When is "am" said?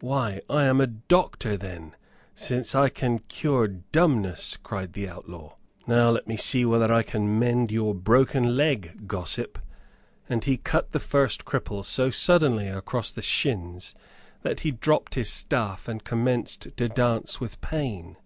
0.64-0.78